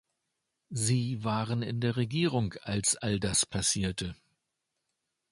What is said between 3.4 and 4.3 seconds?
passierte.